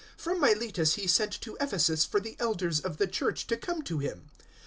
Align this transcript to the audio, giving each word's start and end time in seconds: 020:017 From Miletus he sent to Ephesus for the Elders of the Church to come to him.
020:017 0.17 0.21
From 0.23 0.39
Miletus 0.41 0.93
he 0.95 1.05
sent 1.05 1.31
to 1.41 1.55
Ephesus 1.61 2.05
for 2.05 2.19
the 2.19 2.35
Elders 2.39 2.79
of 2.79 2.97
the 2.97 3.05
Church 3.05 3.45
to 3.45 3.55
come 3.55 3.83
to 3.83 3.99
him. 3.99 4.31